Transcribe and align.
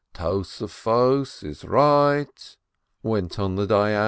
Tossafos 0.15 1.43
is 1.43 1.63
right..." 1.63 2.57
went 3.03 3.37
on 3.37 3.53
the 3.53 3.67
Dayan. 3.67 3.99